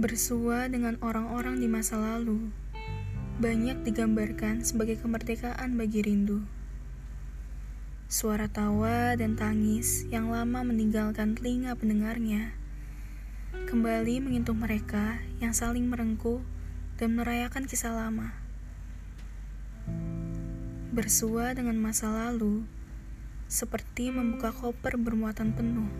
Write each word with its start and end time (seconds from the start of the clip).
Bersua 0.00 0.64
dengan 0.72 0.96
orang-orang 1.04 1.60
di 1.60 1.68
masa 1.68 2.00
lalu, 2.00 2.48
banyak 3.36 3.84
digambarkan 3.84 4.64
sebagai 4.64 4.96
kemerdekaan 4.96 5.76
bagi 5.76 6.00
rindu. 6.00 6.40
Suara 8.08 8.48
tawa 8.48 9.12
dan 9.20 9.36
tangis 9.36 10.08
yang 10.08 10.32
lama 10.32 10.64
meninggalkan 10.64 11.36
telinga 11.36 11.76
pendengarnya, 11.76 12.56
kembali 13.68 14.24
menyentuh 14.24 14.56
mereka 14.56 15.20
yang 15.36 15.52
saling 15.52 15.84
merengkuh 15.84 16.40
dan 16.96 17.12
merayakan 17.12 17.68
kisah 17.68 17.92
lama. 17.92 18.32
Bersua 20.96 21.52
dengan 21.52 21.76
masa 21.76 22.08
lalu, 22.08 22.64
seperti 23.52 24.08
membuka 24.08 24.48
koper 24.48 24.96
bermuatan 24.96 25.52
penuh 25.52 25.92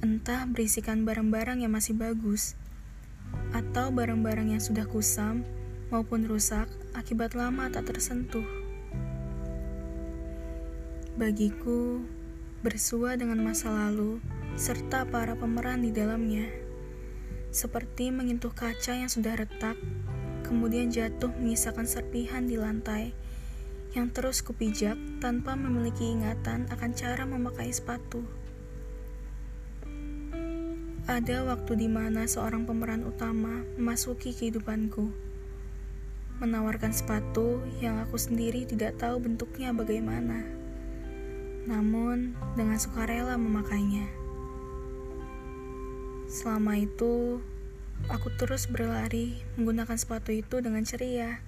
entah 0.00 0.48
berisikan 0.48 1.04
barang-barang 1.04 1.60
yang 1.60 1.76
masih 1.76 1.92
bagus, 1.92 2.56
atau 3.52 3.92
barang-barang 3.92 4.56
yang 4.56 4.62
sudah 4.62 4.88
kusam 4.88 5.44
maupun 5.92 6.24
rusak 6.24 6.66
akibat 6.96 7.36
lama 7.36 7.68
tak 7.68 7.92
tersentuh. 7.92 8.44
Bagiku, 11.20 12.00
bersua 12.64 13.20
dengan 13.20 13.44
masa 13.44 13.68
lalu 13.68 14.24
serta 14.56 15.04
para 15.04 15.36
pemeran 15.36 15.84
di 15.84 15.92
dalamnya, 15.92 16.48
seperti 17.52 18.08
menyentuh 18.08 18.56
kaca 18.56 18.96
yang 18.96 19.12
sudah 19.12 19.36
retak, 19.36 19.76
kemudian 20.48 20.88
jatuh 20.88 21.28
menyisakan 21.36 21.84
serpihan 21.84 22.48
di 22.48 22.56
lantai 22.56 23.12
yang 23.90 24.06
terus 24.08 24.38
kupijak 24.40 24.94
tanpa 25.18 25.58
memiliki 25.58 26.08
ingatan 26.08 26.70
akan 26.70 26.90
cara 26.94 27.26
memakai 27.26 27.74
sepatu. 27.74 28.22
Ada 31.10 31.42
waktu 31.42 31.74
di 31.74 31.90
mana 31.90 32.22
seorang 32.22 32.70
pemeran 32.70 33.02
utama 33.02 33.66
memasuki 33.74 34.30
kehidupanku, 34.30 35.10
menawarkan 36.38 36.94
sepatu 36.94 37.66
yang 37.82 37.98
aku 37.98 38.14
sendiri 38.14 38.62
tidak 38.62 38.94
tahu 38.94 39.18
bentuknya 39.18 39.74
bagaimana, 39.74 40.46
namun 41.66 42.38
dengan 42.54 42.78
sukarela 42.78 43.34
memakainya. 43.34 44.06
Selama 46.30 46.78
itu, 46.78 47.42
aku 48.06 48.30
terus 48.38 48.70
berlari 48.70 49.34
menggunakan 49.58 49.98
sepatu 49.98 50.30
itu 50.30 50.62
dengan 50.62 50.86
ceria, 50.86 51.42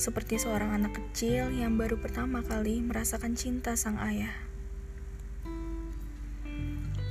seperti 0.00 0.40
seorang 0.40 0.80
anak 0.80 0.96
kecil 0.96 1.52
yang 1.52 1.76
baru 1.76 2.00
pertama 2.00 2.40
kali 2.40 2.80
merasakan 2.80 3.36
cinta 3.36 3.76
sang 3.76 4.00
ayah. 4.00 4.32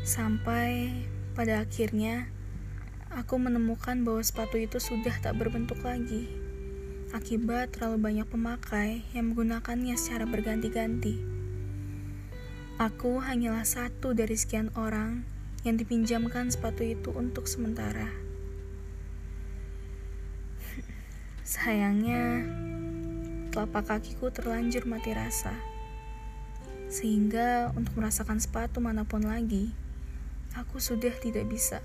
Sampai 0.02 1.06
pada 1.34 1.62
akhirnya, 1.62 2.30
aku 3.10 3.42
menemukan 3.42 4.06
bahwa 4.06 4.22
sepatu 4.22 4.62
itu 4.62 4.78
sudah 4.78 5.14
tak 5.22 5.38
berbentuk 5.38 5.82
lagi, 5.82 6.30
akibat 7.10 7.74
terlalu 7.74 7.98
banyak 7.98 8.28
pemakai 8.30 9.02
yang 9.18 9.34
menggunakannya 9.34 9.98
secara 9.98 10.30
berganti-ganti. 10.30 11.18
Aku 12.80 13.20
hanyalah 13.20 13.68
satu 13.68 14.16
dari 14.16 14.40
sekian 14.40 14.72
orang 14.78 15.28
yang 15.68 15.76
dipinjamkan 15.76 16.48
sepatu 16.48 16.86
itu 16.88 17.12
untuk 17.12 17.50
sementara. 17.50 18.08
Sayangnya, 21.44 22.48
telapak 23.52 23.90
kakiku 23.90 24.32
terlanjur 24.32 24.88
mati 24.88 25.12
rasa, 25.12 25.52
sehingga 26.88 27.74
untuk 27.76 28.00
merasakan 28.00 28.40
sepatu 28.40 28.80
mana 28.80 29.04
pun 29.04 29.28
lagi, 29.28 29.76
aku 30.58 30.82
sudah 30.82 31.14
tidak 31.20 31.46
bisa. 31.50 31.84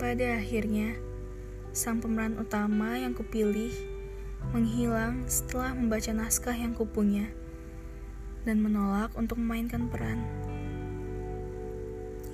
Pada 0.00 0.40
akhirnya, 0.40 0.96
sang 1.70 2.00
pemeran 2.00 2.40
utama 2.40 2.96
yang 2.96 3.12
kupilih 3.12 3.70
menghilang 4.50 5.28
setelah 5.28 5.76
membaca 5.76 6.10
naskah 6.10 6.56
yang 6.56 6.72
kupunya 6.72 7.28
dan 8.48 8.64
menolak 8.64 9.12
untuk 9.14 9.36
memainkan 9.36 9.86
peran. 9.92 10.24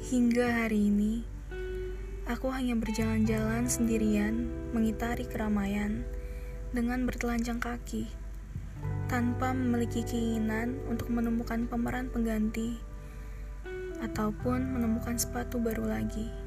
Hingga 0.06 0.62
hari 0.62 0.87
ini, 0.87 1.26
aku 2.31 2.47
hanya 2.54 2.78
berjalan-jalan 2.78 3.66
sendirian 3.66 4.47
mengitari 4.70 5.26
keramaian 5.26 6.06
dengan 6.70 7.03
bertelanjang 7.04 7.58
kaki 7.58 8.06
tanpa 9.10 9.50
memiliki 9.50 10.06
keinginan 10.06 10.78
untuk 10.87 11.10
menemukan 11.10 11.66
pemeran 11.66 12.06
pengganti 12.06 12.78
ataupun 14.05 14.77
menemukan 14.77 15.17
sepatu 15.17 15.61
baru 15.61 15.89
lagi. 15.89 16.46